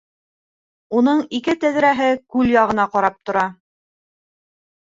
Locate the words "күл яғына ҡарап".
2.37-3.21